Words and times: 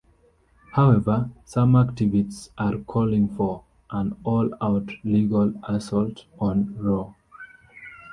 However, 0.71 1.29
some 1.45 1.73
activists 1.73 2.49
are 2.57 2.79
calling 2.79 3.27
for 3.35 3.65
"an 3.91 4.17
all-out 4.23 4.89
legal 5.03 5.53
assault 5.63 6.25
on 6.39 6.75
"Roe. 6.79 7.13